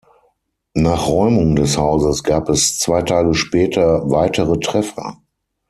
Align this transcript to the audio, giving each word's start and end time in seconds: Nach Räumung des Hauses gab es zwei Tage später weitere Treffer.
Nach 0.73 1.05
Räumung 1.09 1.55
des 1.55 1.77
Hauses 1.77 2.23
gab 2.23 2.49
es 2.49 2.79
zwei 2.79 3.03
Tage 3.03 3.35
später 3.35 4.09
weitere 4.09 4.59
Treffer. 4.59 5.21